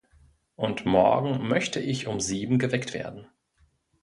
[0.55, 3.27] Und morgen möchte ich um sieben geweckt werden.